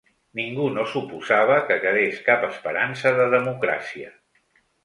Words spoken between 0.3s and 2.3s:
Ningú no suposava que quedés